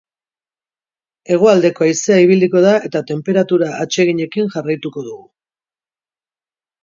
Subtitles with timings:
[1.33, 5.27] Hegoaldeko haizea ibiliko eta tenperatura atseginekin jarraituko dugu.